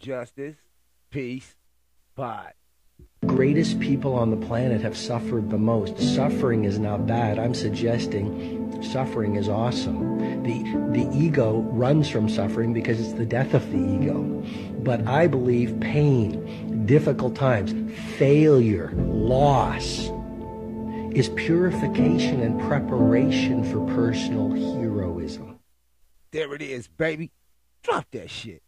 [0.00, 0.56] Justice,
[1.10, 1.54] Peace,
[2.16, 2.54] Pod.
[3.26, 5.98] Greatest people on the planet have suffered the most.
[5.98, 7.38] Suffering is not bad.
[7.38, 10.42] I'm suggesting suffering is awesome.
[10.42, 10.62] The,
[10.98, 14.22] the ego runs from suffering because it's the death of the ego.
[14.82, 17.74] But I believe pain, difficult times,
[18.16, 20.10] failure, loss
[21.14, 25.58] is purification and preparation for personal heroism.
[26.30, 27.30] There it is, baby.
[27.82, 28.62] Drop that shit.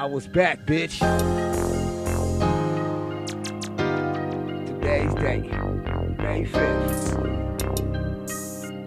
[0.00, 0.98] I was back, bitch.
[4.66, 5.40] Today's day,
[6.16, 7.36] May 5th.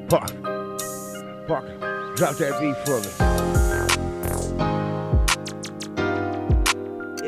[0.09, 1.77] Parker, Parker,
[2.15, 3.11] drop that beat for me.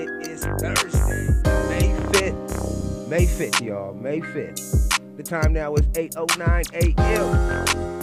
[0.02, 1.28] It is Thursday,
[1.70, 3.08] May 5th.
[3.08, 3.94] May 5th, y'all.
[3.94, 5.18] May 5th.
[5.18, 7.95] The time now is 8.09 a.m.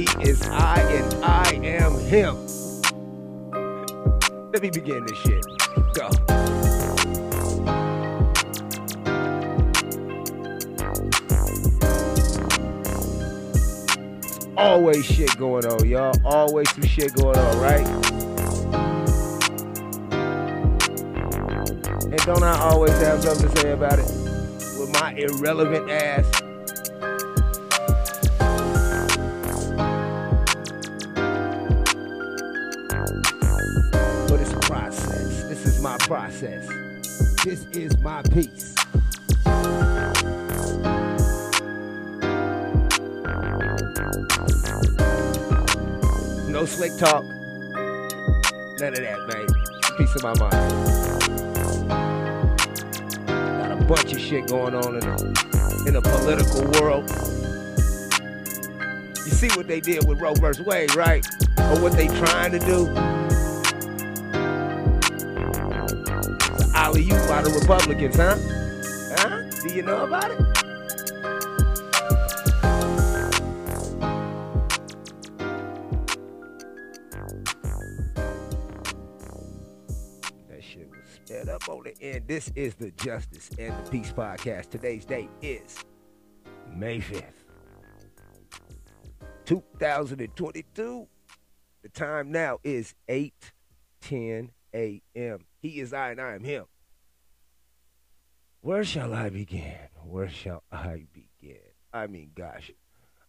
[0.00, 2.36] he is I and I am him.
[4.50, 5.44] Let me begin this shit.
[5.94, 6.08] Go.
[14.56, 16.14] Always shit going on, y'all.
[16.24, 17.86] Always some shit going on, right?
[22.04, 24.06] And don't I always have something to say about it?
[24.78, 26.39] With my irrelevant ass.
[36.10, 36.66] Process.
[37.44, 38.74] This is my piece.
[46.48, 47.22] No slick talk.
[48.80, 49.46] None of that, man.
[49.98, 50.50] Piece of my mind.
[53.28, 57.08] Got a bunch of shit going on in the, in the political world.
[59.14, 60.66] You see what they did with Roe vs.
[60.66, 61.24] Wade, right?
[61.56, 63.09] Or what they trying to do?
[67.12, 68.36] Oop by the Republicans, huh?
[69.16, 69.50] Huh?
[69.66, 70.38] Do you know about it?
[80.48, 82.28] That shit was sped up on the end.
[82.28, 84.70] This is the Justice and the Peace podcast.
[84.70, 85.84] Today's date is
[86.72, 87.24] May 5th,
[89.46, 91.08] 2022.
[91.82, 95.38] The time now is 8:10 a.m.
[95.60, 96.66] He is I and I am him.
[98.62, 99.88] Where shall I begin?
[100.04, 101.60] Where shall I begin?
[101.92, 102.70] I mean, gosh.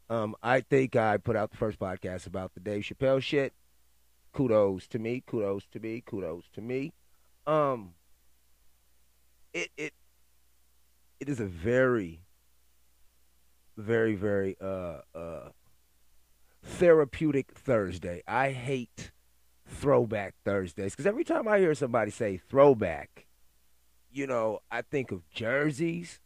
[0.09, 3.53] Um, I think I put out the first podcast about the Dave Chappelle shit.
[4.34, 5.24] Kudos to me.
[5.25, 6.02] Kudos to me.
[6.06, 6.92] Kudos to me.
[7.47, 7.94] Um,
[9.53, 9.94] it it
[11.19, 12.24] it is a very,
[13.78, 15.50] very, very uh uh
[16.63, 18.22] therapeutic Thursday.
[18.28, 19.12] I hate
[19.66, 23.28] throwback Thursdays because every time I hear somebody say throwback,
[24.11, 26.19] you know, I think of jerseys,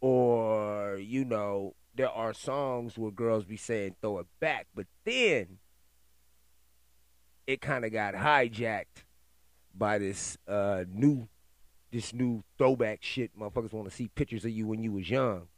[0.00, 5.58] or you know, there are songs where girls be saying throw it back, but then
[7.46, 9.04] it kind of got hijacked
[9.74, 11.28] by this uh new
[11.92, 13.38] this new throwback shit.
[13.38, 15.48] Motherfuckers want to see pictures of you when you was young.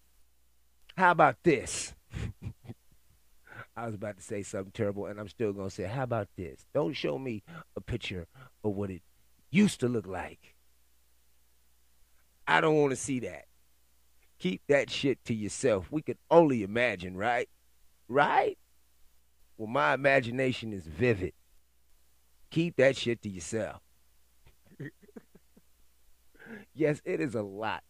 [0.96, 1.94] How about this?
[3.76, 6.66] I was about to say something terrible, and I'm still gonna say, how about this?
[6.74, 7.42] Don't show me
[7.76, 8.26] a picture
[8.64, 9.02] of what it
[9.50, 10.56] used to look like.
[12.48, 13.44] I don't want to see that.
[14.38, 15.92] Keep that shit to yourself.
[15.92, 17.48] We could only imagine, right?
[18.08, 18.56] Right?
[19.58, 21.34] Well, my imagination is vivid.
[22.50, 23.82] Keep that shit to yourself.
[26.74, 27.82] yes, it is a lot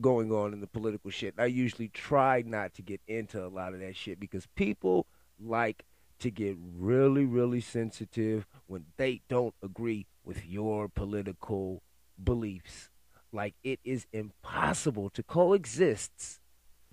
[0.00, 1.34] going on in the political shit.
[1.38, 5.06] I usually try not to get into a lot of that shit because people
[5.40, 5.86] like
[6.18, 11.82] to get really, really sensitive when they don't agree with your political
[12.22, 12.90] beliefs.
[13.32, 16.40] Like it is impossible to coexist,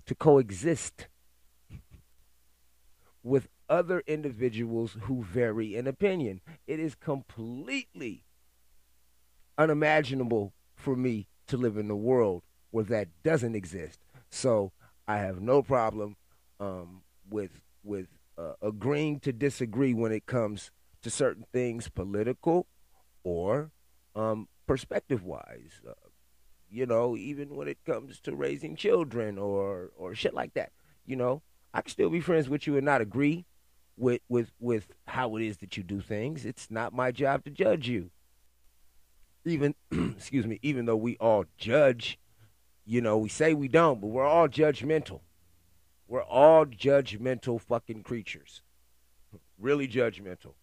[0.06, 1.08] to coexist
[3.22, 6.40] with other individuals who vary in opinion.
[6.66, 8.24] It is completely
[9.58, 14.00] unimaginable for me to live in a world where that doesn't exist.
[14.30, 14.72] So
[15.06, 16.16] I have no problem
[16.58, 18.06] um, with with
[18.38, 20.70] uh, agreeing to disagree when it comes
[21.02, 22.66] to certain things, political
[23.22, 23.70] or
[24.14, 25.80] um, perspective wise.
[25.86, 25.92] Uh,
[26.70, 30.72] you know, even when it comes to raising children or or shit like that.
[31.06, 31.42] You know,
[31.74, 33.46] I can still be friends with you and not agree
[33.96, 36.46] with with with how it is that you do things.
[36.46, 38.10] It's not my job to judge you.
[39.44, 39.74] even
[40.16, 42.18] excuse me, even though we all judge,
[42.84, 45.20] you know, we say we don't, but we're all judgmental.
[46.06, 48.62] We're all judgmental fucking creatures.
[49.58, 50.54] Really judgmental.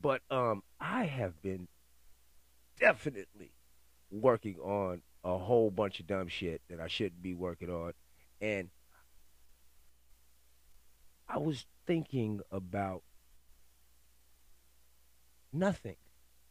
[0.00, 1.68] But um I have been
[2.78, 3.52] definitely
[4.10, 7.92] working on a whole bunch of dumb shit that I shouldn't be working on.
[8.40, 8.70] And
[11.28, 13.02] I was thinking about
[15.52, 15.96] nothing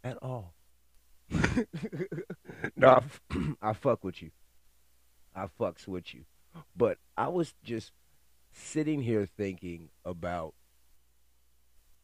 [0.04, 0.54] at all.
[2.76, 3.02] no, I,
[3.62, 4.32] I fuck with you.
[5.36, 6.26] I fucks with you.
[6.76, 7.92] But I was just
[8.52, 10.54] sitting here thinking about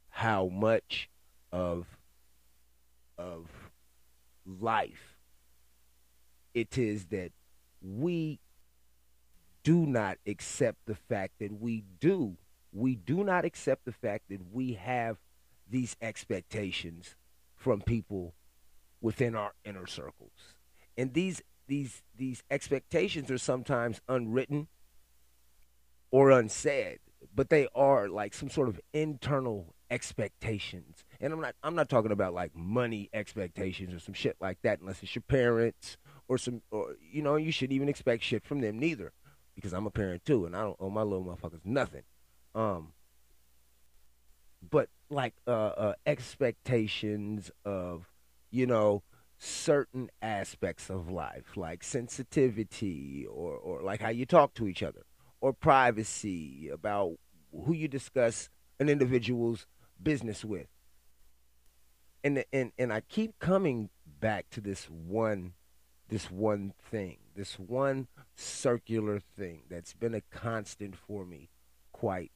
[0.09, 1.09] how much
[1.51, 1.85] of
[3.17, 3.47] of
[4.45, 5.16] life
[6.57, 7.31] it is that
[7.83, 8.39] we
[9.63, 12.35] do not accept the fact that we do.
[12.73, 15.17] We do not accept the fact that we have
[15.69, 17.15] these expectations
[17.55, 18.33] from people
[19.01, 20.55] within our inner circles.
[20.97, 24.67] And these these these expectations are sometimes unwritten
[26.09, 26.97] or unsaid,
[27.35, 31.05] but they are like some sort of internal expectations.
[31.21, 34.79] And I'm not I'm not talking about like money expectations or some shit like that
[34.79, 38.61] unless it's your parents or some or you know, you shouldn't even expect shit from
[38.61, 39.13] them neither.
[39.55, 42.03] Because I'm a parent too and I don't owe my little motherfuckers nothing.
[42.53, 42.93] Um
[44.69, 48.11] but like uh, uh expectations of,
[48.51, 49.03] you know,
[49.37, 55.05] certain aspects of life, like sensitivity or, or like how you talk to each other,
[55.41, 57.17] or privacy about
[57.65, 59.65] who you discuss an individual's
[60.01, 60.67] business with.
[62.23, 63.89] And and and I keep coming
[64.19, 65.53] back to this one
[66.09, 71.49] this one thing, this one circular thing that's been a constant for me
[71.91, 72.31] quite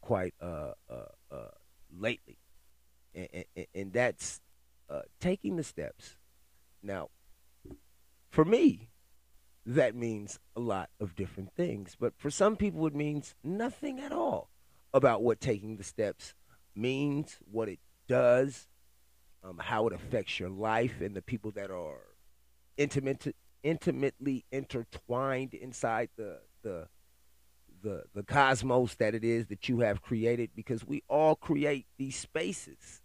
[0.00, 1.50] quite uh uh, uh
[1.96, 2.38] lately.
[3.14, 4.40] And, and, and that's
[4.88, 6.16] uh, taking the steps
[6.82, 7.08] now,
[8.30, 8.90] for me,
[9.66, 11.96] that means a lot of different things.
[11.98, 14.50] But for some people, it means nothing at all
[14.94, 16.34] about what taking the steps
[16.74, 18.68] means, what it does,
[19.44, 22.00] um, how it affects your life, and the people that are
[22.78, 26.88] intimate, intimately intertwined inside the the
[27.82, 30.50] the the cosmos that it is that you have created.
[30.56, 33.02] Because we all create these spaces,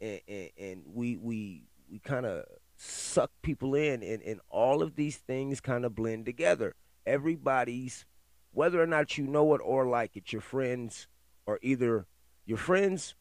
[0.00, 2.44] and, and, and we we we kind of
[2.76, 6.74] suck people in and, and all of these things kind of blend together
[7.06, 8.04] everybody's
[8.52, 11.08] whether or not you know it or like it your friends
[11.46, 12.06] or either
[12.44, 13.14] your friends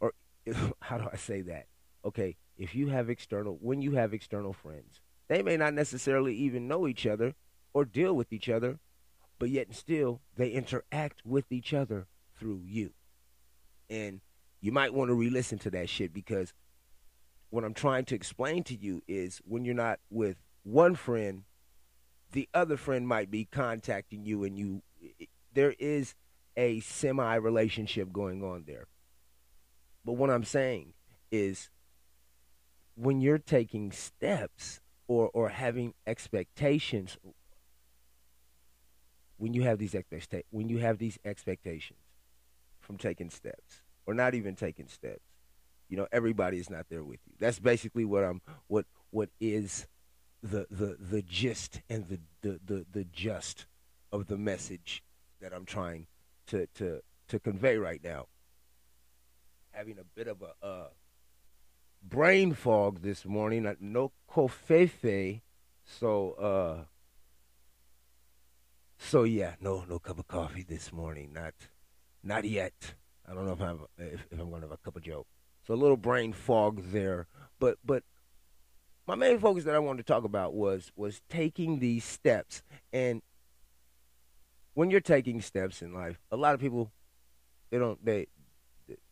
[0.00, 0.14] or
[0.80, 1.66] how do i say that
[2.04, 6.68] okay if you have external when you have external friends they may not necessarily even
[6.68, 7.34] know each other
[7.72, 8.78] or deal with each other
[9.38, 12.06] but yet still they interact with each other
[12.38, 12.92] through you
[13.90, 14.20] and
[14.60, 16.54] you might want to re-listen to that shit because
[17.50, 21.42] what I'm trying to explain to you is when you're not with one friend,
[22.30, 24.82] the other friend might be contacting you, and you
[25.52, 26.14] there is
[26.56, 28.86] a semi relationship going on there.
[30.04, 30.94] But what I'm saying
[31.30, 31.68] is
[32.94, 34.80] when you're taking steps
[35.12, 37.18] or or having expectations
[39.36, 41.98] when you have these expecta- when you have these expectations
[42.80, 45.20] from taking steps or not even taking steps.
[45.88, 47.34] You know everybody is not there with you.
[47.38, 49.86] That's basically what i'm what what is
[50.42, 53.66] the the the gist and the the the, the just
[54.10, 55.02] of the message
[55.40, 56.06] that i'm trying
[56.46, 58.26] to to to convey right now.
[59.72, 60.88] Having a bit of a uh,
[62.02, 63.74] brain fog this morning.
[63.80, 65.40] No covfefe
[65.84, 66.84] so uh
[68.96, 71.32] so yeah no no cup of coffee this morning.
[71.32, 71.54] Not
[72.22, 72.94] not yet.
[73.28, 75.26] I don't know if i'm if, if i'm gonna have a cup of joe.
[75.66, 77.26] So a little brain fog there.
[77.58, 78.04] But but
[79.06, 82.62] my main focus that I wanted to talk about was was taking these steps.
[82.92, 83.22] And
[84.74, 86.92] when you're taking steps in life, a lot of people
[87.70, 88.28] they don't they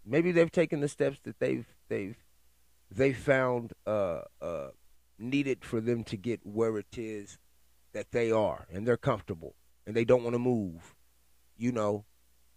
[0.04, 2.16] maybe they've taken the steps that they've they've
[2.90, 4.68] they found uh, uh,
[5.18, 7.38] needed for them to get where it is
[7.92, 9.54] that they are, and they're comfortable,
[9.86, 10.94] and they don't want to move,
[11.56, 12.04] you know,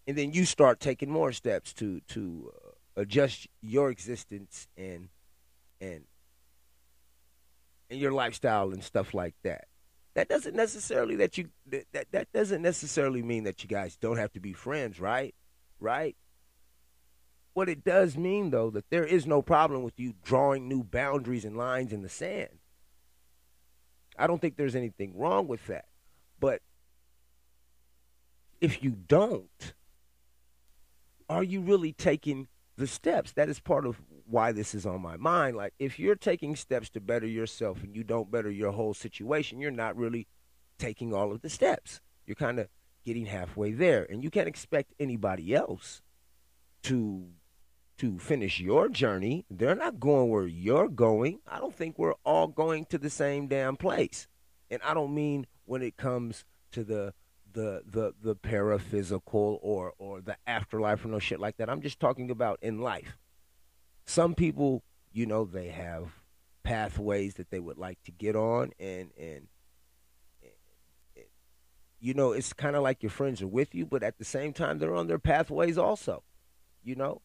[0.08, 5.10] and then you start taking more steps to to uh, adjust your existence and
[5.80, 6.06] and
[7.90, 9.66] and your lifestyle and stuff like that.
[10.16, 11.50] That doesn't necessarily that you
[11.92, 15.34] that that doesn't necessarily mean that you guys don't have to be friends, right?
[15.80, 16.16] Right?
[17.54, 21.46] What it does mean though that there is no problem with you drawing new boundaries
[21.46, 22.60] and lines in the sand.
[24.18, 25.86] I don't think there's anything wrong with that.
[26.40, 26.62] But
[28.62, 29.74] if you don't,
[31.30, 33.32] are you really taking the steps.
[33.34, 35.56] That is part of why this is on my mind.
[35.56, 39.60] Like, if you're taking steps to better yourself and you don't better your whole situation,
[39.60, 40.28] you're not really
[40.78, 42.02] taking all of the steps.
[42.26, 42.68] You're kind of
[43.06, 46.02] getting halfway there, and you can't expect anybody else
[46.84, 47.28] to
[47.98, 49.46] to finish your journey.
[49.50, 51.40] They're not going where you're going.
[51.48, 54.28] I don't think we're all going to the same damn place.
[54.70, 57.14] And I don't mean when it comes to the
[57.54, 61.70] the the the paraphysical or or the afterlife or no shit like that.
[61.70, 63.18] I'm just talking about in life.
[64.06, 66.10] Some people, you know, they have
[66.64, 69.48] pathways that they would like to get on and and
[72.04, 74.52] you know, it's kind of like your friends are with you, but at the same
[74.52, 76.24] time they're on their pathways also.
[76.84, 77.22] You know,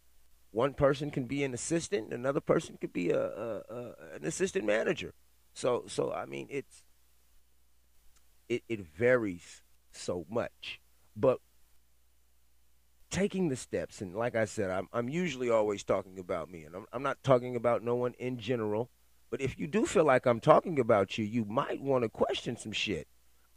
[0.58, 3.80] one person can be an assistant, another person could be a, a, a
[4.16, 5.14] an assistant manager.
[5.54, 6.82] So so I mean it's
[8.48, 9.62] it, it varies
[9.92, 10.80] so much.
[11.14, 11.38] But
[13.08, 16.74] taking the steps, and like I said, I'm, I'm usually always talking about me, and
[16.74, 18.90] I'm, I'm not talking about no one in general.
[19.30, 22.56] But if you do feel like I'm talking about you, you might want to question
[22.56, 23.06] some shit.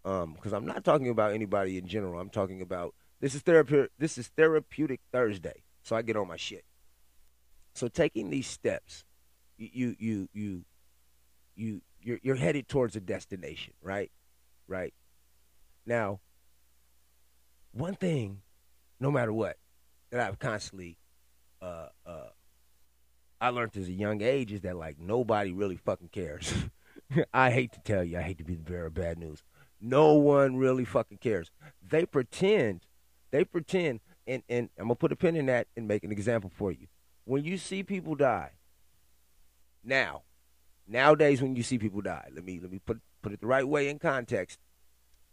[0.04, 2.20] Because um, I'm not talking about anybody in general.
[2.20, 3.92] I'm talking about this is therapeutic.
[3.98, 6.64] This is therapeutic Thursday, so I get on my shit.
[7.74, 9.04] So taking these steps,
[9.58, 10.66] you you you
[11.56, 14.12] you you're, you're headed towards a destination, right?
[14.68, 14.94] Right.
[15.86, 16.20] Now,
[17.72, 18.42] one thing,
[19.00, 19.58] no matter what,
[20.10, 20.98] that I've constantly
[21.62, 22.30] uh, uh,
[23.40, 26.54] I learned as a young age is that like nobody really fucking cares.
[27.34, 29.44] I hate to tell you, I hate to be the bearer of bad news.
[29.80, 31.50] No one really fucking cares.
[31.88, 32.82] They pretend,
[33.32, 36.52] they pretend, and, and I'm gonna put a pin in that and make an example
[36.56, 36.88] for you.
[37.26, 38.52] When you see people die,
[39.84, 40.24] now,
[40.88, 43.68] nowadays when you see people die, let me let me put put it the right
[43.68, 44.60] way in context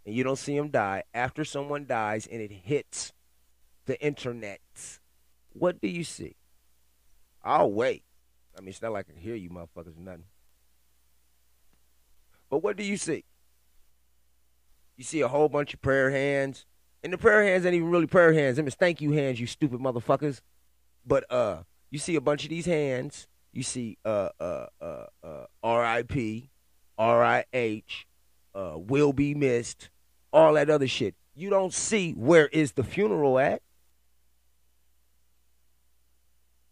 [0.09, 3.13] and you don't see them die, after someone dies and it hits
[3.85, 4.61] the internet,
[5.53, 6.37] what do you see?
[7.45, 8.05] I'll wait.
[8.57, 10.25] I mean, it's not like I can hear you motherfuckers or nothing.
[12.49, 13.25] But what do you see?
[14.97, 16.65] You see a whole bunch of prayer hands.
[17.05, 18.57] And the prayer hands ain't even really prayer hands.
[18.57, 20.41] Them is thank you hands, you stupid motherfuckers.
[21.07, 23.27] But uh you see a bunch of these hands.
[23.53, 26.51] You see uh uh uh uh R.I.P.
[26.99, 28.07] R.I.H.
[28.55, 29.89] Uh, will be missed
[30.33, 31.15] all that other shit.
[31.35, 33.63] You don't see where is the funeral at.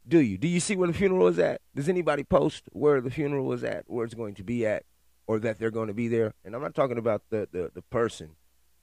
[0.08, 0.38] Do you?
[0.38, 1.60] Do you see where the funeral is at?
[1.74, 4.84] Does anybody post where the funeral is at, where it's going to be at,
[5.26, 6.34] or that they're going to be there?
[6.44, 8.36] And I'm not talking about the, the, the person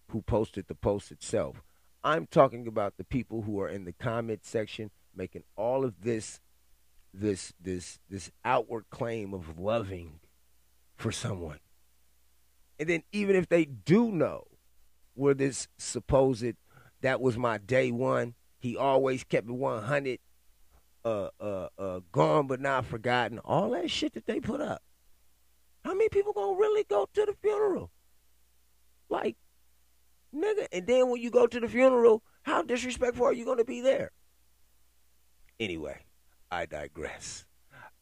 [0.09, 1.63] who posted the post itself.
[2.03, 6.39] I'm talking about the people who are in the comment section making all of this
[7.13, 10.19] this this this outward claim of loving
[10.95, 11.59] for someone.
[12.79, 14.47] And then even if they do know
[15.13, 16.55] where this supposed
[17.03, 18.33] that was my day one.
[18.59, 20.19] He always kept it 100,
[21.03, 23.39] uh, uh, uh, gone but not forgotten.
[23.39, 24.81] All that shit that they put up.
[25.83, 27.91] How many people gonna really go to the funeral?
[29.09, 29.35] Like,
[30.33, 30.67] nigga.
[30.71, 34.11] And then when you go to the funeral, how disrespectful are you gonna be there?
[35.63, 35.99] Anyway,
[36.51, 37.45] I digress.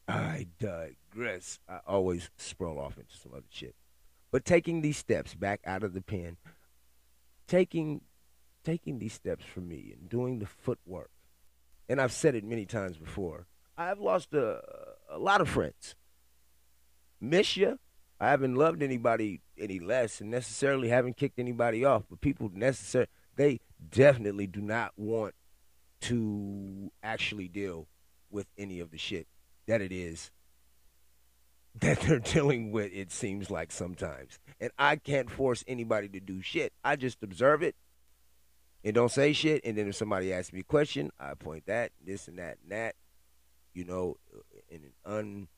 [0.08, 1.60] I digress.
[1.68, 3.76] I always sprawl off into some other shit.
[4.32, 6.38] But taking these steps back out of the pen
[7.46, 8.00] taking
[8.64, 11.10] taking these steps for me and doing the footwork.
[11.88, 13.46] And I've said it many times before.
[13.76, 14.62] I've lost a,
[15.10, 15.94] a lot of friends.
[17.20, 17.78] Miss you.
[18.18, 22.04] I haven't loved anybody any less and necessarily haven't kicked anybody off.
[22.08, 25.34] But people necessarily, they definitely do not want
[26.02, 27.88] to actually deal
[28.30, 29.26] with any of the shit
[29.66, 30.30] that it is
[31.80, 34.38] that they're dealing with, it seems like sometimes.
[34.60, 36.72] And I can't force anybody to do shit.
[36.84, 37.74] I just observe it
[38.84, 39.64] and don't say shit.
[39.64, 42.72] And then if somebody asks me a question, I point that, this and that and
[42.72, 42.94] that,
[43.74, 44.18] you know,
[44.68, 45.48] in an un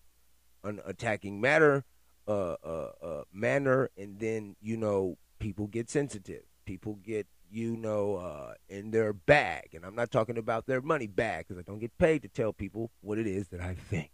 [0.65, 1.85] unattacking matter,
[2.27, 3.91] uh, uh, uh, manner.
[3.97, 6.43] And then, you know, people get sensitive.
[6.65, 9.71] People get, you know, uh, in their bag.
[9.75, 12.53] And I'm not talking about their money bag because I don't get paid to tell
[12.53, 14.11] people what it is that I think.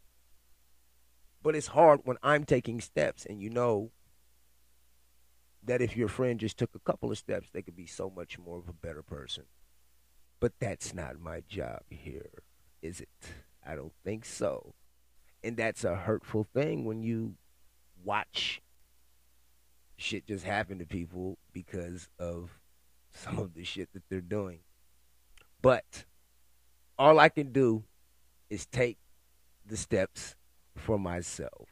[1.42, 3.92] But it's hard when I'm taking steps and you know
[5.62, 8.38] that if your friend just took a couple of steps, they could be so much
[8.38, 9.44] more of a better person.
[10.38, 12.42] But that's not my job here,
[12.82, 13.08] is it?
[13.66, 14.74] I don't think so.
[15.42, 17.34] And that's a hurtful thing when you
[18.02, 18.62] watch
[19.96, 22.59] shit just happen to people because of
[23.12, 24.60] some of the shit that they're doing.
[25.62, 26.04] But
[26.98, 27.84] all I can do
[28.48, 28.98] is take
[29.66, 30.36] the steps
[30.76, 31.68] for myself.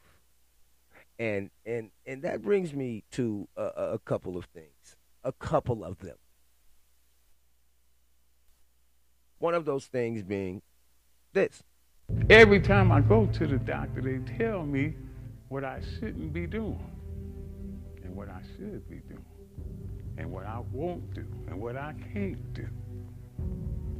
[1.17, 5.99] And and and that brings me to a, a couple of things, a couple of
[5.99, 6.15] them.
[9.39, 10.61] One of those things being
[11.33, 11.61] this:
[12.29, 14.95] Every time I go to the doctor, they tell me
[15.49, 16.79] what I shouldn't be doing
[18.03, 19.25] and what I should be doing
[20.19, 22.67] and what I won't do and what I can't do.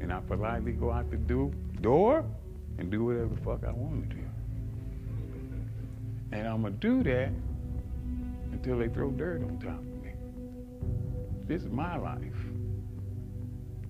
[0.01, 2.25] And I politely go out the do- door
[2.77, 4.23] and do whatever the fuck I want to do.
[6.31, 7.31] And I'm going to do that
[8.51, 10.11] until they throw dirt on top of me.
[11.47, 12.21] This is my life.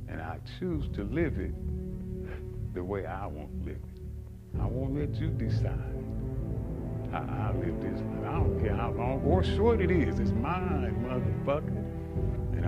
[0.08, 1.54] And I choose to live it
[2.74, 4.60] the way I want to live it.
[4.62, 6.06] I won't let you decide
[7.12, 8.26] how I live this life.
[8.28, 10.20] I don't care how long or short it is.
[10.20, 11.69] It's mine, motherfucker.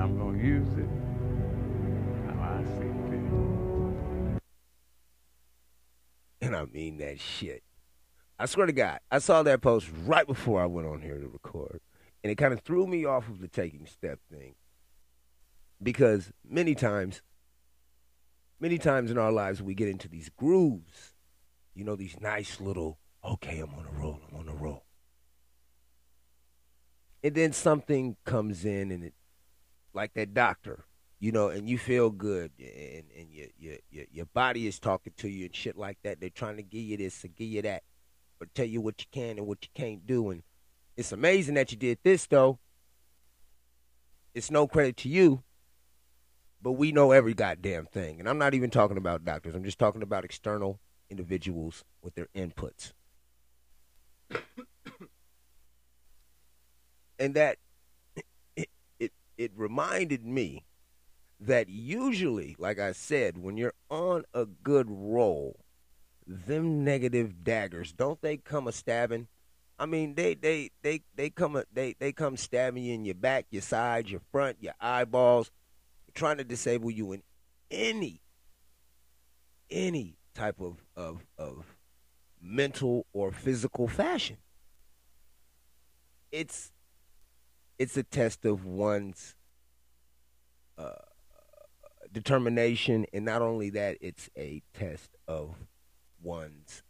[0.01, 0.89] I'm going to use it
[2.25, 4.41] how I see fit.
[6.41, 7.61] And I mean that shit.
[8.39, 11.27] I swear to God, I saw that post right before I went on here to
[11.27, 11.81] record.
[12.23, 14.55] And it kind of threw me off of the taking step thing.
[15.83, 17.21] Because many times,
[18.59, 21.13] many times in our lives, we get into these grooves.
[21.75, 24.83] You know, these nice little, okay, I'm on a roll, I'm on a roll.
[27.23, 29.13] And then something comes in and it,
[29.93, 30.85] like that doctor,
[31.19, 33.47] you know, and you feel good and, and your,
[33.89, 36.19] your, your, body is talking to you and shit like that.
[36.19, 37.83] They're trying to give you this or give you that
[38.39, 40.31] or tell you what you can and what you can't do.
[40.31, 40.43] And
[40.97, 42.59] it's amazing that you did this, though.
[44.33, 45.43] It's no credit to you,
[46.61, 48.19] but we know every goddamn thing.
[48.19, 50.79] And I'm not even talking about doctors, I'm just talking about external
[51.09, 52.93] individuals with their inputs.
[57.19, 57.57] and that
[59.43, 60.65] it, reminded me
[61.39, 65.59] that usually, like I said, when you're on a good roll,
[66.27, 69.27] them negative daggers don't they come a stabbing?
[69.79, 73.15] I mean, they they they they come a, they they come stabbing you in your
[73.15, 75.49] back, your sides, your front, your eyeballs,
[76.13, 77.23] trying to disable you in
[77.71, 78.21] any
[79.71, 81.75] any type of of of
[82.39, 84.37] mental or physical fashion.
[86.31, 86.71] It's
[87.81, 89.35] it's a test of one's
[90.77, 91.01] uh,
[92.11, 95.55] determination, and not only that, it's a test of
[96.21, 96.83] one's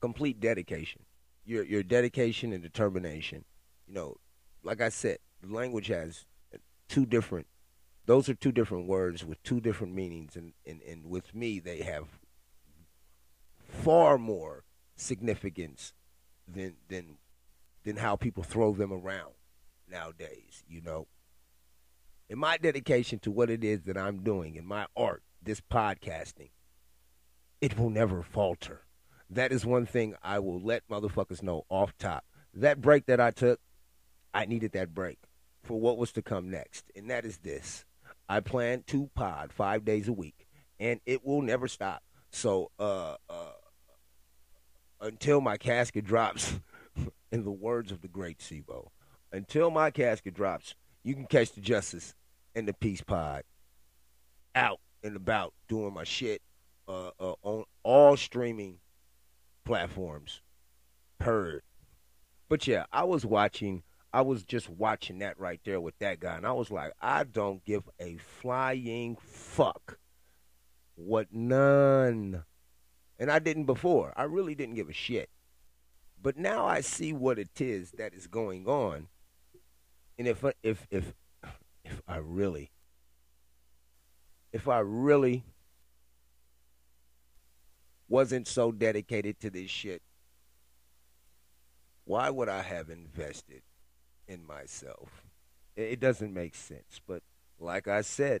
[0.00, 1.02] complete dedication.
[1.44, 3.44] Your your dedication and determination.
[3.88, 4.16] You know,
[4.62, 6.24] like I said, language has
[6.88, 7.48] two different
[8.06, 11.82] those are two different words with two different meanings and, and, and with me they
[11.82, 12.04] have
[13.58, 14.62] far more
[14.94, 15.94] significance
[16.46, 17.18] than than
[17.82, 19.32] than how people throw them around
[19.90, 21.06] nowadays, you know.
[22.28, 26.50] In my dedication to what it is that I'm doing in my art, this podcasting,
[27.60, 28.82] it will never falter.
[29.30, 32.24] That is one thing I will let motherfuckers know off top.
[32.54, 33.60] That break that I took,
[34.34, 35.18] I needed that break
[35.62, 36.90] for what was to come next.
[36.94, 37.84] And that is this.
[38.28, 40.46] I plan to pod five days a week,
[40.78, 42.02] and it will never stop.
[42.30, 43.52] So, uh, uh,
[45.00, 46.60] until my casket drops,
[47.30, 48.90] in the words of the great C-Bo,
[49.32, 52.14] until my casket drops, you can catch the Justice
[52.54, 53.42] and the Peace Pod
[54.54, 56.42] out and about doing my shit
[56.88, 58.78] uh, uh, on all streaming
[59.64, 60.40] platforms.
[61.20, 61.62] Heard.
[62.48, 63.82] But yeah, I was watching.
[64.12, 67.24] I was just watching that right there with that guy, and I was like, I
[67.24, 69.98] don't give a flying fuck
[70.98, 72.44] what none.
[73.18, 74.12] And I didn't before.
[74.16, 75.30] I really didn't give a shit.
[76.20, 79.08] But now I see what it is that is going on.
[80.18, 81.14] And if if if
[81.84, 82.70] if I really
[84.52, 85.44] if I really
[88.08, 90.02] wasn't so dedicated to this shit,
[92.04, 93.62] why would I have invested
[94.26, 95.24] in myself?
[95.76, 97.00] It doesn't make sense.
[97.06, 97.22] But
[97.60, 98.40] like I said,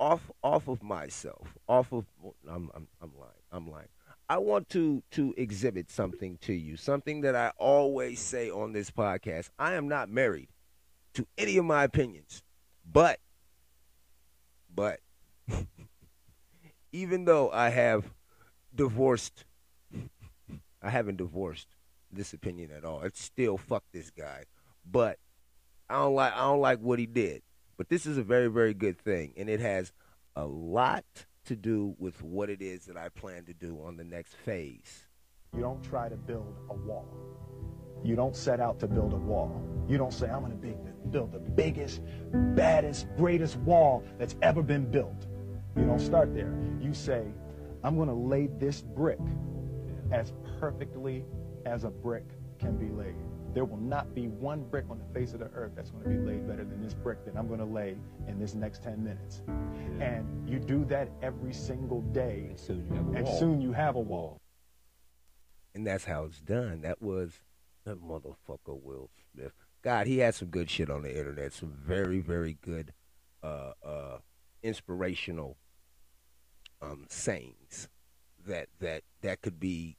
[0.00, 2.06] off off of myself, off of
[2.48, 3.30] I'm I'm, I'm lying.
[3.52, 3.88] I'm lying.
[4.28, 8.90] I want to to exhibit something to you, something that I always say on this
[8.90, 9.50] podcast.
[9.60, 10.48] I am not married
[11.16, 12.42] to any of my opinions,
[12.90, 13.18] but
[14.74, 15.00] but
[16.92, 18.04] even though I have
[18.74, 19.46] divorced,
[20.82, 21.68] I haven't divorced
[22.12, 23.00] this opinion at all.
[23.00, 24.44] It's still fuck this guy,
[24.84, 25.18] but
[25.88, 27.42] I don't like I don't like what he did.
[27.78, 29.92] But this is a very very good thing, and it has
[30.34, 31.04] a lot
[31.46, 35.06] to do with what it is that I plan to do on the next phase.
[35.54, 37.08] You don't try to build a wall.
[38.06, 39.60] You don't set out to build a wall.
[39.88, 42.02] You don't say, I'm going to build the biggest,
[42.54, 45.26] baddest, greatest wall that's ever been built.
[45.76, 46.54] You don't start there.
[46.80, 47.24] You say,
[47.82, 49.18] I'm going to lay this brick
[50.12, 51.24] as perfectly
[51.64, 52.24] as a brick
[52.60, 53.16] can be laid.
[53.54, 56.10] There will not be one brick on the face of the earth that's going to
[56.10, 57.96] be laid better than this brick that I'm going to lay
[58.28, 59.42] in this next 10 minutes.
[60.00, 63.38] And you do that every single day, And soon you have a wall.
[63.40, 64.40] soon you have a wall.
[65.74, 66.82] and that's how it's done.
[66.82, 67.40] That was
[67.86, 69.52] that motherfucker Will Smith.
[69.82, 71.52] God, he had some good shit on the internet.
[71.52, 72.92] Some very, very good,
[73.42, 74.18] uh, uh,
[74.62, 75.56] inspirational,
[76.82, 77.88] um, sayings
[78.46, 79.96] that that that could be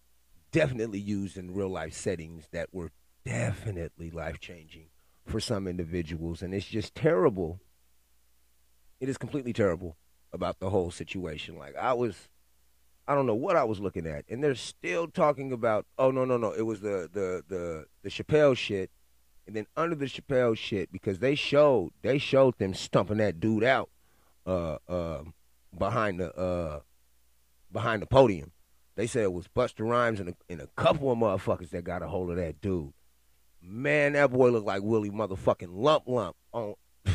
[0.51, 2.91] definitely used in real life settings that were
[3.25, 4.87] definitely life changing
[5.25, 7.59] for some individuals, and it's just terrible.
[8.99, 9.97] It is completely terrible
[10.33, 11.57] about the whole situation.
[11.57, 12.29] Like I was
[13.07, 15.85] I don't know what I was looking at, and they're still talking about.
[15.97, 16.51] Oh no, no, no!
[16.51, 18.91] It was the the the the Chappelle shit,
[19.47, 23.63] and then under the Chappelle shit because they showed they showed them stumping that dude
[23.63, 23.89] out,
[24.45, 25.23] uh, uh,
[25.77, 26.81] behind the uh,
[27.71, 28.51] behind the podium.
[28.95, 32.01] They said it was Busta Rhymes and a, and a couple of motherfuckers that got
[32.01, 32.93] a hold of that dude.
[33.61, 36.73] Man, that boy looked like Willie motherfucking Lump Lump on.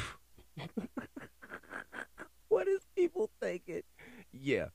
[2.48, 3.82] what is people thinking?
[4.32, 4.68] Yeah.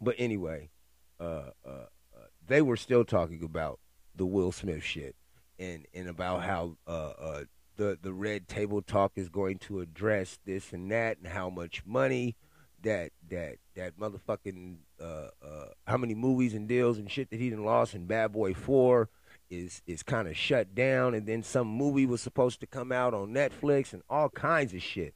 [0.00, 0.70] But anyway,
[1.18, 1.86] uh, uh,
[2.16, 3.78] uh, they were still talking about
[4.14, 5.14] the Will Smith shit
[5.58, 7.44] and and about how uh, uh,
[7.76, 11.82] the the red table talk is going to address this and that and how much
[11.84, 12.36] money
[12.82, 17.50] that that that motherfucking uh, uh, how many movies and deals and shit that he
[17.50, 19.10] done lost in Bad Boy Four
[19.50, 23.12] is is kind of shut down and then some movie was supposed to come out
[23.12, 25.14] on Netflix and all kinds of shit.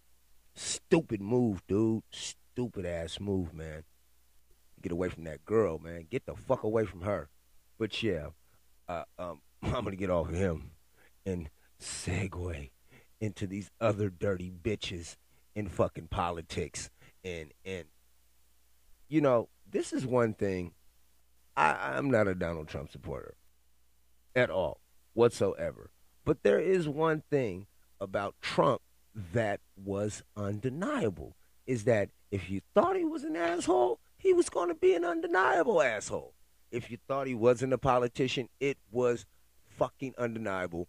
[0.55, 2.03] Stupid move, dude.
[2.11, 3.85] Stupid ass move, man
[4.85, 6.07] get away from that girl, man.
[6.11, 7.31] Get the fuck away from her.
[7.79, 8.29] But yeah,
[8.87, 10.73] uh, um, I'm gonna get off of him
[11.25, 11.49] and
[11.81, 12.71] segue
[13.21, 15.17] into these other dirty bitches
[15.55, 16.91] in fucking politics.
[17.25, 17.87] And and
[19.09, 20.73] you know, this is one thing.
[21.57, 23.37] I, I'm not a Donald Trump supporter
[24.37, 24.81] at all,
[25.15, 25.91] whatsoever.
[26.25, 27.69] But there is one thing
[28.01, 28.83] about Trump
[29.33, 34.69] that was undeniable is that if you thought he was an asshole, he was going
[34.69, 36.33] to be an undeniable asshole.
[36.73, 39.27] If you thought he wasn't a politician, it was
[39.69, 40.89] fucking undeniable.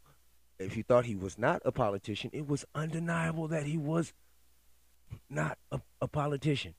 [0.57, 4.13] If you thought he was not a politician, it was undeniable that he was
[5.29, 6.73] not a, a politician.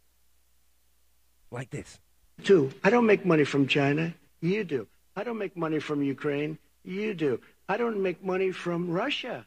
[1.50, 2.00] Like this.
[2.42, 4.14] Two, I don't make money from China.
[4.40, 4.88] You do.
[5.14, 6.58] I don't make money from Ukraine.
[6.84, 7.40] You do.
[7.68, 9.46] I don't make money from Russia.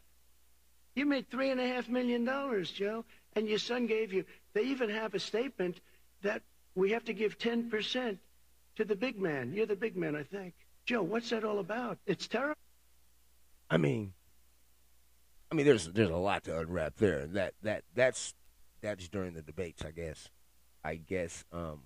[0.94, 4.24] You made three and a half million dollars, Joe, and your son gave you.
[4.54, 5.80] They even have a statement
[6.22, 6.42] that
[6.74, 8.18] we have to give 10%
[8.76, 9.52] to the big man.
[9.52, 10.54] You're the big man, I think.
[10.86, 11.98] Joe, what's that all about?
[12.06, 12.56] It's terrible.
[13.68, 14.12] I mean,
[15.50, 17.26] I mean, there's there's a lot to unwrap there.
[17.26, 18.34] That that that's
[18.80, 20.28] that's during the debates, I guess.
[20.82, 21.82] I guess um,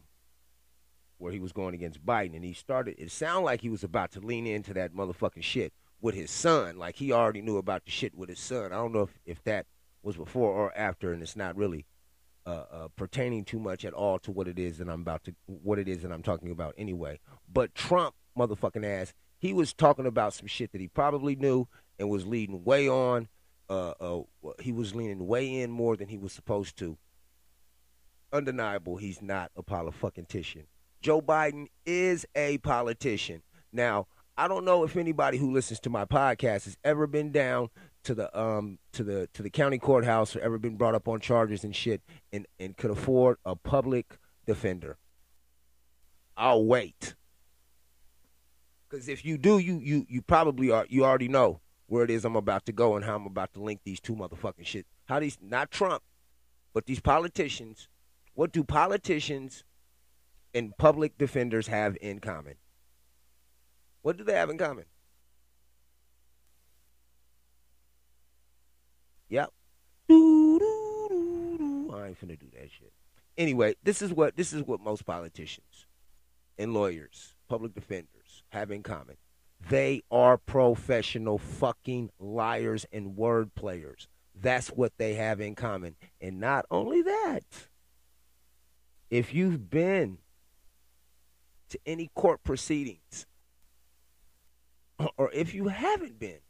[1.18, 2.96] where he was going against Biden, and he started.
[2.98, 6.78] It sounded like he was about to lean into that motherfucking shit with his son,
[6.78, 8.66] like he already knew about the shit with his son.
[8.66, 9.66] I don't know if if that
[10.02, 11.86] was before or after, and it's not really
[12.46, 15.34] uh, uh, pertaining too much at all to what it is that I'm about to
[15.46, 17.20] what it is that I'm talking about anyway.
[17.50, 22.08] But Trump, motherfucking ass, he was talking about some shit that he probably knew and
[22.08, 23.28] was leading way on.
[23.68, 24.20] Uh, uh,
[24.60, 26.98] he was leaning way in more than he was supposed to.
[28.32, 30.64] Undeniable, he's not a politician.
[31.00, 33.42] Joe Biden is a politician.
[33.72, 37.70] Now, I don't know if anybody who listens to my podcast has ever been down
[38.04, 41.20] to the um to the to the county courthouse or ever been brought up on
[41.20, 44.96] charges and shit and and could afford a public defender.
[46.36, 47.14] I'll wait.
[48.88, 52.24] Cuz if you do you you you probably are you already know where it is
[52.24, 54.86] I'm about to go and how I'm about to link these two motherfucking shit.
[55.06, 56.02] How these not Trump,
[56.72, 57.88] but these politicians,
[58.34, 59.64] what do politicians
[60.54, 62.54] and public defenders have in common?
[64.02, 64.84] What do they have in common?
[69.28, 69.50] Yep.
[70.10, 70.12] I
[72.08, 72.92] ain't finna do that shit.
[73.36, 75.86] Anyway, this is what this is what most politicians
[76.58, 79.16] and lawyers, public defenders have in common.
[79.68, 84.08] They are professional fucking liars and word players.
[84.34, 85.96] That's what they have in common.
[86.20, 87.44] And not only that,
[89.10, 90.18] if you've been
[91.70, 93.26] to any court proceedings,
[95.16, 96.40] or if you haven't been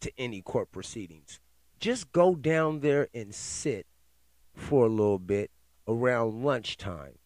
[0.00, 1.40] to any court proceedings,
[1.84, 3.84] just go down there and sit
[4.54, 5.50] for a little bit
[5.86, 7.18] around lunchtime.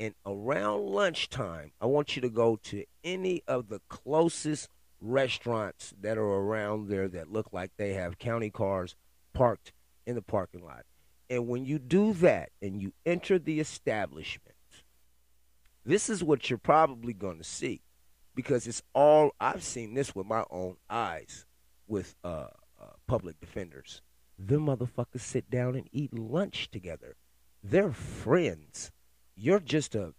[0.00, 4.70] And around lunchtime, I want you to go to any of the closest
[5.02, 8.96] restaurants that are around there that look like they have county cars
[9.34, 9.72] parked
[10.06, 10.86] in the parking lot.
[11.28, 14.56] And when you do that and you enter the establishment,
[15.84, 17.82] this is what you're probably going to see
[18.34, 21.44] because it's all I've seen this with my own eyes.
[21.86, 22.46] with uh,
[23.08, 24.02] public defenders.
[24.38, 27.16] Them motherfuckers sit down and eat lunch together.
[27.64, 28.92] They're friends.
[29.34, 30.14] You're just a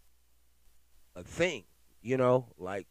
[1.16, 1.64] a thing,
[2.02, 2.88] you know, like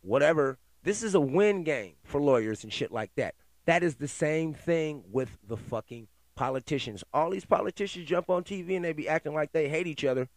[0.00, 0.58] whatever.
[0.82, 3.34] This is a win game for lawyers and shit like that.
[3.66, 7.04] That is the same thing with the fucking politicians.
[7.12, 10.28] All these politicians jump on TV and they be acting like they hate each other.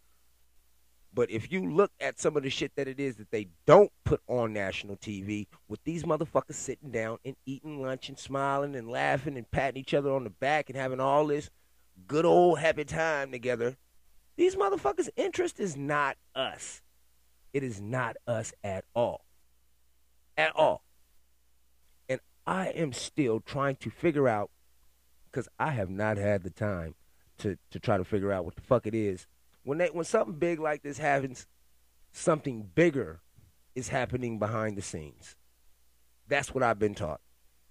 [1.18, 3.90] But if you look at some of the shit that it is that they don't
[4.04, 8.88] put on national TV, with these motherfuckers sitting down and eating lunch and smiling and
[8.88, 11.50] laughing and patting each other on the back and having all this
[12.06, 13.76] good old happy time together,
[14.36, 16.82] these motherfuckers' interest is not us.
[17.52, 19.24] It is not us at all.
[20.36, 20.84] At all.
[22.08, 24.52] And I am still trying to figure out,
[25.32, 26.94] because I have not had the time
[27.38, 29.26] to, to try to figure out what the fuck it is
[29.68, 31.46] when they when something big like this happens,
[32.10, 33.20] something bigger
[33.74, 35.36] is happening behind the scenes.
[36.26, 37.20] That's what I've been taught.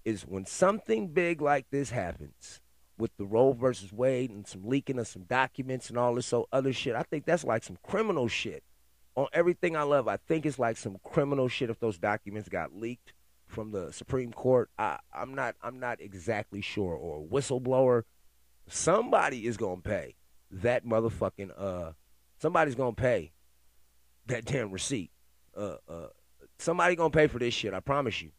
[0.04, 2.60] Is when something big like this happens
[2.98, 6.46] with the Roe versus Wade and some leaking of some documents and all this so
[6.52, 8.62] other shit, I think that's like some criminal shit.
[9.16, 12.76] On everything I love, I think it's like some criminal shit if those documents got
[12.76, 13.12] leaked
[13.48, 14.70] from the Supreme Court.
[14.78, 16.94] I, I'm not I'm not exactly sure.
[16.94, 18.04] Or whistleblower.
[18.68, 20.14] Somebody is gonna pay
[20.50, 21.92] that motherfucking uh
[22.40, 23.32] somebody's gonna pay
[24.26, 25.10] that damn receipt.
[25.56, 26.06] Uh uh
[26.58, 28.30] somebody gonna pay for this shit, I promise you.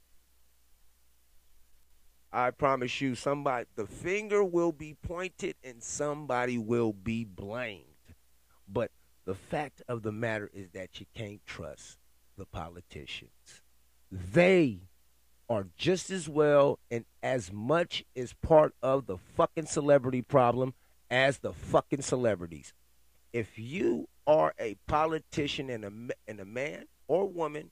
[2.31, 7.85] I promise you somebody the finger will be pointed and somebody will be blamed.
[8.67, 8.91] But
[9.25, 11.97] the fact of the matter is that you can't trust
[12.37, 13.61] the politicians.
[14.11, 14.79] They
[15.49, 20.73] are just as well and as much as part of the fucking celebrity problem
[21.09, 22.73] as the fucking celebrities.
[23.33, 25.91] If you are a politician and a,
[26.27, 27.71] and a man or woman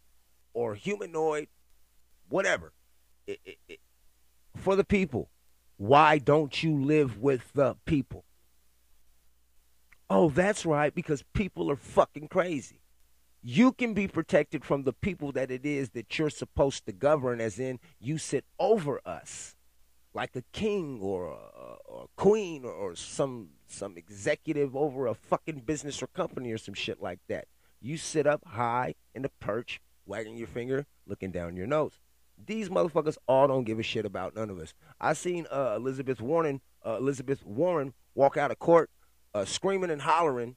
[0.53, 1.47] or humanoid,
[2.29, 2.73] whatever,
[3.25, 3.79] it, it, it,
[4.55, 5.29] for the people,
[5.77, 8.23] why don't you live with the people?
[10.09, 12.81] Oh, that's right, because people are fucking crazy.
[13.43, 17.39] You can be protected from the people that it is that you're supposed to govern,
[17.39, 19.55] as in you sit over us
[20.13, 21.37] like a king or a,
[21.85, 26.73] or queen or, or some some executive over a fucking business or company or some
[26.73, 27.47] shit like that.
[27.81, 31.99] You sit up high in the perch, wagging your finger, looking down your nose.
[32.43, 34.73] These motherfuckers all don't give a shit about none of us.
[35.01, 38.89] I seen uh, Elizabeth Warren, uh, Elizabeth Warren walk out of court,
[39.33, 40.55] uh, screaming and hollering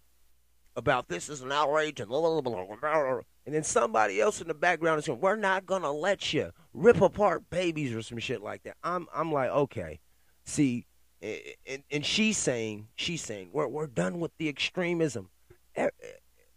[0.76, 4.48] about this is an outrage and blah, blah, blah, blah, and then somebody else in
[4.48, 8.42] the background is saying, "We're not gonna let you rip apart babies or some shit
[8.42, 10.00] like that." I'm I'm like, okay,
[10.44, 10.86] see,
[11.22, 15.28] and and she's saying she's saying we're we're done with the extremism.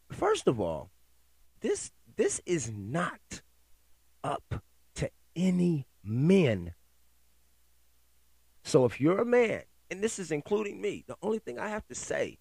[0.10, 0.92] First of all,
[1.62, 3.42] this this is not
[4.24, 4.62] up
[4.96, 6.74] to any men.
[8.64, 11.86] So if you're a man, and this is including me, the only thing I have
[11.88, 12.38] to say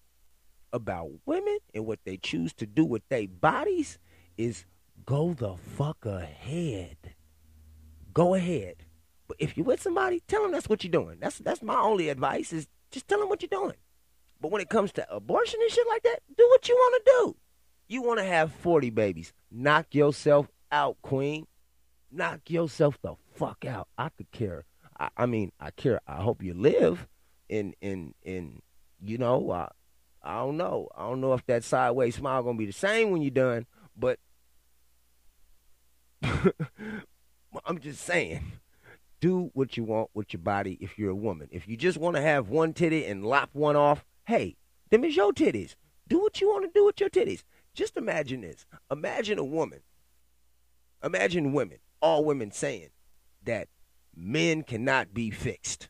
[0.71, 3.99] about women and what they choose to do with their bodies
[4.37, 4.65] is
[5.05, 6.97] go the fuck ahead.
[8.13, 8.85] Go ahead.
[9.27, 11.17] But if you're with somebody, tell them that's what you're doing.
[11.19, 13.75] That's that's my only advice is just tell them what you're doing.
[14.41, 17.11] But when it comes to abortion and shit like that, do what you want to
[17.11, 17.35] do.
[17.87, 19.33] You want to have 40 babies.
[19.49, 21.47] Knock yourself out, queen.
[22.11, 23.87] Knock yourself the fuck out.
[23.97, 24.65] I could care.
[24.99, 26.01] I, I mean, I care.
[26.07, 27.07] I hope you live
[27.49, 28.61] in in in
[29.01, 29.69] you know, uh,
[30.21, 30.89] I don't know.
[30.95, 34.19] I don't know if that sideways smile gonna be the same when you're done, but
[37.65, 38.53] I'm just saying,
[39.23, 41.47] do what you want with your body if you're a woman.
[41.49, 44.57] If you just want to have one titty and lop one off, hey,
[44.89, 45.75] them is your titties.
[46.09, 47.43] Do what you want to do with your titties.
[47.73, 48.65] Just imagine this.
[48.91, 49.79] Imagine a woman.
[51.01, 52.89] Imagine women, all women saying
[53.45, 53.69] that
[54.13, 55.87] men cannot be fixed.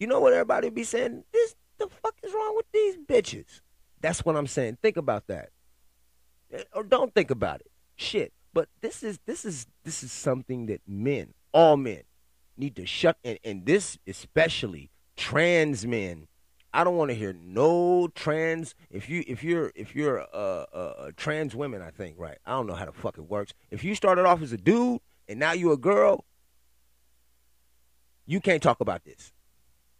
[0.00, 1.22] You know what everybody be saying?
[1.32, 3.60] This the fuck is wrong with these bitches?
[4.00, 4.78] That's what I'm saying.
[4.82, 5.50] Think about that.
[6.52, 7.70] Eh, or don't think about it.
[7.94, 8.32] Shit.
[8.52, 12.02] But this is this is this is something that men, all men,
[12.56, 16.26] need to shut and, and this especially trans men.
[16.72, 18.74] I don't want to hear no trans.
[18.90, 22.38] If you if you're if you're a, a, a trans women, I think right.
[22.46, 23.52] I don't know how the fuck it works.
[23.70, 26.24] If you started off as a dude and now you're a girl,
[28.26, 29.32] you can't talk about this.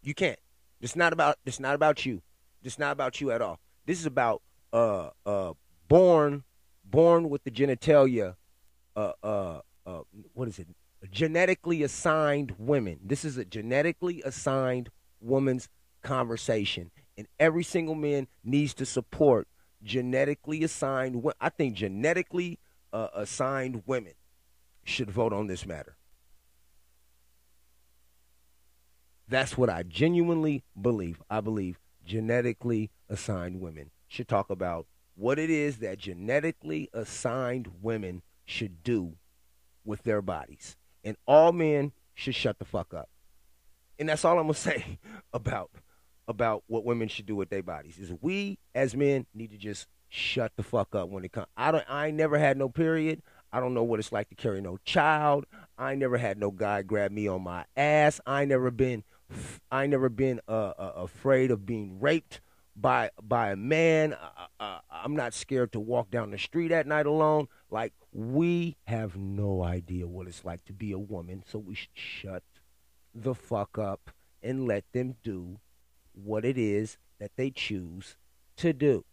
[0.03, 0.39] You can't.
[0.81, 2.23] It's not about it's not about you.
[2.63, 3.59] It's not about you at all.
[3.87, 5.55] This is about uh uh
[5.89, 6.45] born
[6.85, 8.37] born with the genitalia
[9.01, 10.01] uh uh uh
[10.35, 10.69] what is it?
[11.11, 12.99] Genetically assigned women.
[13.03, 15.69] This is a genetically assigned woman's
[16.03, 16.91] conversation.
[17.17, 19.49] And every single man needs to support
[19.83, 22.59] genetically assigned I think genetically
[22.93, 24.13] uh, assigned women
[24.85, 25.97] should vote on this matter.
[29.29, 31.23] That's what I genuinely believe.
[31.31, 38.23] I believe genetically assigned women should talk about what it is that genetically assigned women
[38.51, 39.15] should do
[39.85, 40.77] with their bodies.
[41.05, 43.09] And all men should shut the fuck up.
[43.99, 44.99] And that's all I'm gonna say
[45.33, 45.71] about
[46.29, 47.99] about what women should do with their bodies.
[47.99, 51.47] Is we as men need to just shut the fuck up when it comes.
[51.57, 51.85] I don't.
[51.89, 53.23] I ain't never had no period.
[53.53, 55.45] I don't know what it's like to carry no child.
[55.77, 58.21] I never had no guy grab me on my ass.
[58.27, 59.05] I never been.
[59.71, 62.41] I never been uh, uh, afraid of being raped
[62.77, 64.17] by by a man.
[64.59, 67.49] Uh, I'm not scared to walk down the street at night alone.
[67.71, 71.91] Like we have no idea what it's like to be a woman, so we should
[71.95, 72.43] shut
[73.15, 74.11] the fuck up
[74.43, 75.61] and let them do
[76.13, 78.17] what it is that they choose
[78.57, 79.05] to do.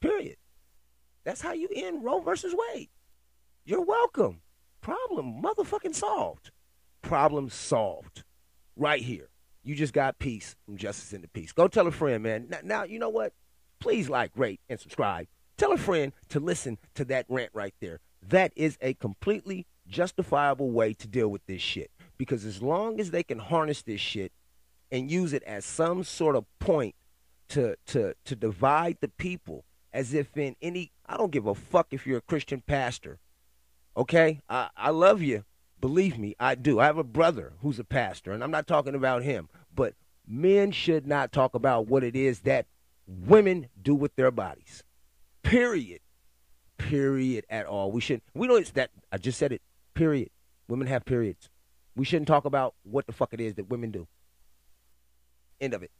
[0.00, 0.36] Period.
[1.24, 2.88] That's how you end Roe versus Wade.
[3.64, 4.40] You're welcome.
[4.80, 6.50] Problem motherfucking solved.
[7.02, 8.24] Problem solved.
[8.76, 9.28] Right here.
[9.62, 11.52] You just got peace from Justice in the Peace.
[11.52, 12.46] Go tell a friend, man.
[12.48, 13.34] Now, now, you know what?
[13.78, 15.26] Please like, rate, and subscribe.
[15.60, 18.00] Tell a friend to listen to that rant right there.
[18.26, 21.90] That is a completely justifiable way to deal with this shit.
[22.16, 24.32] Because as long as they can harness this shit
[24.90, 26.94] and use it as some sort of point
[27.50, 31.88] to to to divide the people as if in any I don't give a fuck
[31.90, 33.18] if you're a Christian pastor.
[33.94, 34.40] Okay?
[34.48, 35.44] I, I love you.
[35.78, 36.80] Believe me, I do.
[36.80, 39.92] I have a brother who's a pastor, and I'm not talking about him, but
[40.26, 42.64] men should not talk about what it is that
[43.06, 44.84] women do with their bodies.
[45.50, 45.98] Period.
[46.78, 47.90] Period at all.
[47.90, 48.22] We shouldn't.
[48.34, 49.60] we it's that I just said it.
[49.94, 50.30] Period.
[50.68, 51.50] Women have periods.
[51.96, 54.06] We shouldn't talk about what the fuck it is that women do.
[55.60, 55.90] End of it.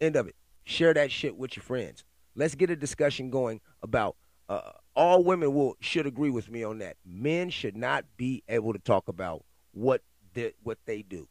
[0.00, 0.36] End of it.
[0.62, 2.04] Share that shit with your friends.
[2.36, 4.14] Let's get a discussion going about
[4.48, 6.96] uh, all women will should agree with me on that.
[7.04, 10.02] Men should not be able to talk about what
[10.34, 11.26] they, what they do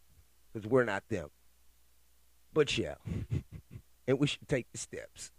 [0.51, 1.29] because we're not them.
[2.53, 2.95] But yeah,
[4.09, 5.31] and we should take the steps.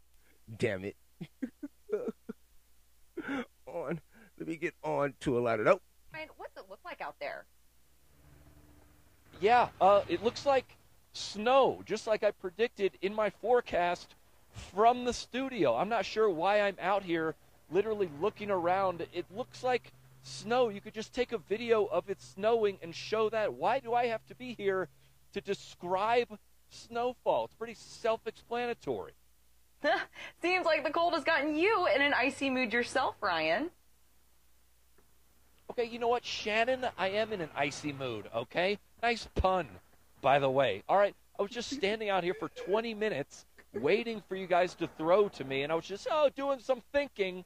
[0.56, 0.96] Damn it.
[3.84, 4.00] on.
[4.38, 5.66] Let me get on to a lot of.
[5.66, 5.80] Oh.
[6.36, 7.44] What's it look like out there?
[9.40, 10.64] Yeah, uh, it looks like
[11.12, 14.14] snow, just like I predicted in my forecast
[14.74, 15.76] from the studio.
[15.76, 17.34] I'm not sure why I'm out here
[17.70, 19.06] literally looking around.
[19.12, 20.70] It looks like snow.
[20.70, 23.52] You could just take a video of it snowing and show that.
[23.52, 24.88] Why do I have to be here
[25.34, 26.38] to describe
[26.70, 27.44] snowfall?
[27.44, 29.12] It's pretty self explanatory.
[30.42, 33.70] Seems like the cold has gotten you in an icy mood yourself, Ryan.
[35.70, 36.86] Okay, you know what, Shannon?
[36.96, 38.78] I am in an icy mood, okay?
[39.02, 39.66] Nice pun,
[40.22, 40.82] by the way.
[40.88, 43.44] All right, I was just standing out here for 20 minutes
[43.74, 46.80] waiting for you guys to throw to me, and I was just, oh, doing some
[46.92, 47.44] thinking.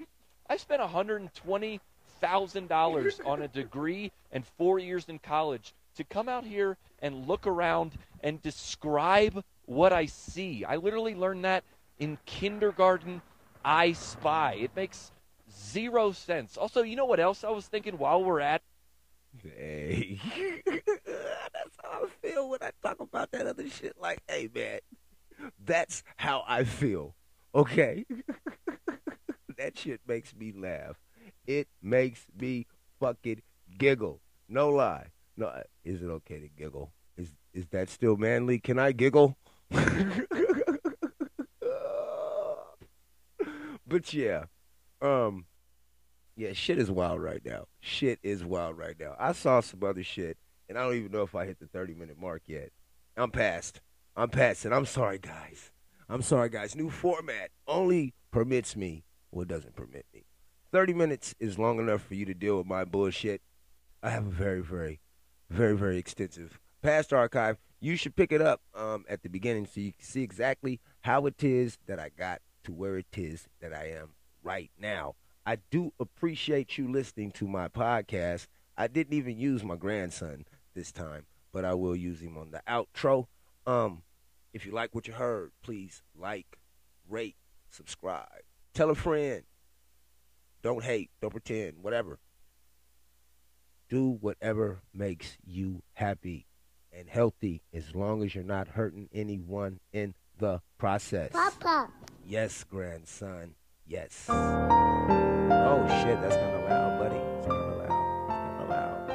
[0.48, 6.76] I spent $120,000 on a degree and four years in college to come out here
[7.03, 10.64] and look around and describe what I see.
[10.64, 11.62] I literally learned that
[12.00, 13.22] in kindergarten.
[13.64, 14.54] I spy.
[14.54, 15.12] It makes
[15.54, 16.56] zero sense.
[16.56, 18.62] Also, you know what else I was thinking while we're at?
[19.44, 20.18] Hey,
[20.66, 23.94] that's how I feel when I talk about that other shit.
[24.00, 24.80] Like, hey, man,
[25.64, 27.14] that's how I feel.
[27.54, 28.06] Okay?
[29.56, 30.96] that shit makes me laugh.
[31.46, 32.66] It makes me
[32.98, 33.42] fucking
[33.78, 34.20] giggle.
[34.48, 35.08] No lie.
[35.36, 36.92] No, uh, is it okay to giggle?
[37.16, 38.58] Is is that still manly?
[38.58, 39.36] Can I giggle?
[43.90, 44.44] but yeah,
[45.03, 45.44] um,
[46.37, 47.66] yeah, shit is wild right now.
[47.81, 49.14] Shit is wild right now.
[49.18, 51.92] I saw some other shit, and I don't even know if I hit the thirty
[51.92, 52.70] minute mark yet.
[53.16, 53.83] I'm past.
[54.16, 54.72] I'm passing.
[54.72, 55.70] I'm sorry, guys.
[56.09, 56.74] I'm sorry, guys.
[56.74, 60.24] New format only permits me what doesn't permit me.
[60.72, 63.42] 30 minutes is long enough for you to deal with my bullshit.
[64.03, 65.00] I have a very, very,
[65.50, 67.59] very, very extensive past archive.
[67.81, 71.26] You should pick it up um, at the beginning so you can see exactly how
[71.26, 74.11] it is that I got to where it is that I am
[74.42, 75.14] right now.
[75.46, 78.46] I do appreciate you listening to my podcast.
[78.77, 80.44] I didn't even use my grandson
[80.75, 83.27] this time, but I will use him on the outro.
[83.66, 84.03] Um,
[84.53, 86.59] if you like what you heard, please like,
[87.09, 87.37] rate,
[87.70, 88.27] subscribe.
[88.75, 89.42] Tell a friend.
[90.63, 92.19] Don't hate, don't pretend, whatever.
[93.88, 96.46] Do whatever makes you happy
[96.92, 101.33] and healthy as long as you're not hurting anyone in the process.
[101.33, 101.88] Papa.
[102.31, 103.56] Yes, grandson.
[103.88, 104.26] Yes.
[104.28, 107.16] Oh shit, that's kind of loud, buddy.
[107.16, 107.90] It's kind of loud.
[108.28, 109.10] It's kind of loud.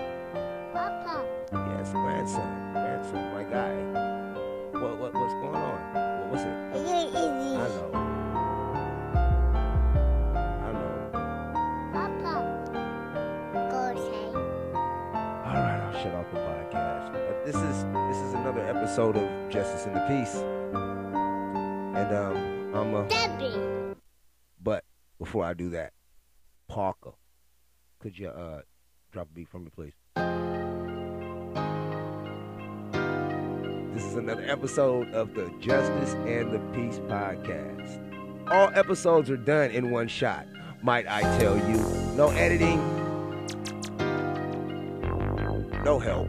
[0.74, 1.24] Papa.
[1.54, 2.74] Yes, grandson.
[2.74, 3.72] Grandson, my guy.
[4.78, 5.94] What, what what's going on?
[5.94, 6.76] What was it?
[6.76, 7.16] Easy.
[7.56, 7.90] I know.
[10.60, 10.96] I know.
[11.94, 12.34] Papa.
[13.72, 14.28] Go say.
[14.76, 17.14] All right, I'll shut off the podcast.
[17.14, 20.36] But this is this is another episode of Justice and the Peace.
[21.96, 23.08] And um, I'm a.
[23.08, 23.96] Debbie.
[24.62, 24.84] But
[25.18, 25.94] before I do that,
[26.68, 27.14] Parker,
[28.00, 28.62] could you uh
[29.14, 29.94] drop a beat for me, please?
[33.94, 38.02] This is another episode of the Justice and the Peace podcast.
[38.52, 40.46] All episodes are done in one shot.
[40.84, 41.78] Might I tell you?
[42.18, 42.80] No editing,
[45.86, 46.28] no help.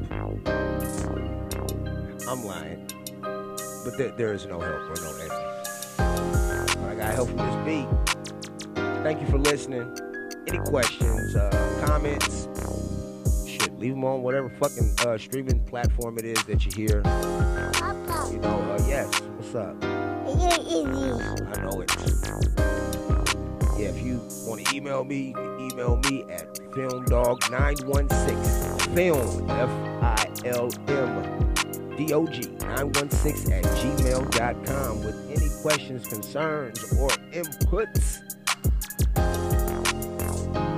[2.29, 2.87] I'm lying,
[3.85, 5.36] but there, there is no help or no editing.
[7.17, 7.89] I got help from this beat.
[9.03, 9.91] Thank you for listening.
[10.47, 12.47] Any questions, uh, comments?
[13.49, 16.99] Shit, leave them on whatever fucking uh, streaming platform it is that you hear.
[16.99, 17.05] You
[18.41, 19.19] know, uh, yes.
[19.21, 19.83] What's up?
[19.83, 19.95] I
[21.63, 21.91] know it.
[23.79, 28.95] Yeah, if you want to email me, you can email me at filmdog916.
[28.95, 29.71] Film, F
[30.03, 31.55] I L M
[31.97, 38.21] D O G 916 at gmail.com with any questions, concerns, or inputs.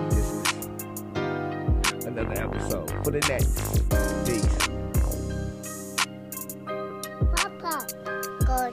[0.09, 3.85] This is another episode for the next.
[4.25, 4.49] Peace.
[7.37, 7.87] Papa.
[8.47, 8.71] Go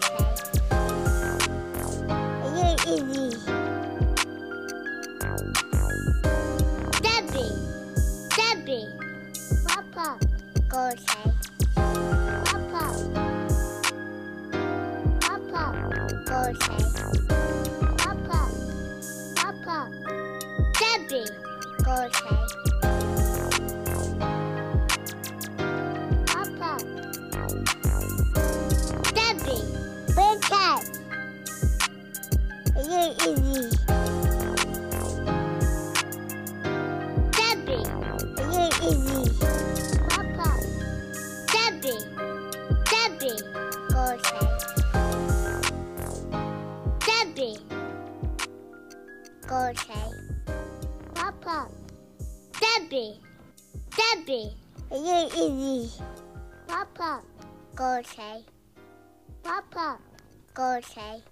[60.82, 61.24] Say.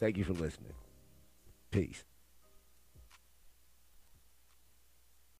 [0.00, 0.72] Thank you for listening.
[1.70, 2.04] Peace.